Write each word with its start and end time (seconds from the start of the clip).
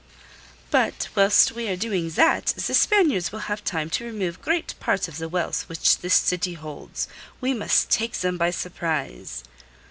"But 0.71 1.09
whilst 1.13 1.51
we 1.51 1.67
are 1.67 1.75
doing 1.75 2.09
that, 2.09 2.55
the 2.55 2.73
Spaniards 2.73 3.31
will 3.31 3.41
have 3.45 3.63
time 3.63 3.87
to 3.91 4.03
remove 4.03 4.41
great 4.41 4.73
part 4.79 5.07
of 5.07 5.19
the 5.19 5.29
wealth 5.29 5.67
this 5.69 6.15
city 6.15 6.55
holds. 6.55 7.07
We 7.39 7.53
must 7.53 7.91
take 7.91 8.13
them 8.13 8.35
by 8.39 8.49
surprise." 8.49 9.43